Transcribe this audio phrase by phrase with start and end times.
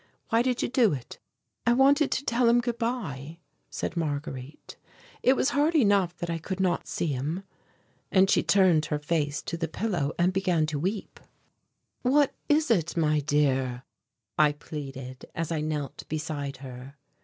[0.29, 1.19] Why did you do it?"
[1.67, 3.37] "I wanted to tell him good bye,"
[3.69, 4.75] said Marguerite.
[5.21, 7.43] "It was hard enough that I could not see him."
[8.11, 11.19] And she turned her face to the pillow and began to weep.
[12.01, 13.83] "What is it, my dear?"
[14.39, 16.95] I pleaded, as I knelt beside her.